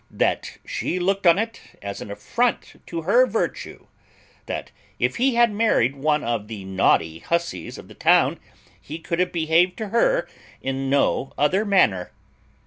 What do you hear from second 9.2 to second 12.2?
behaved to her in no other manner.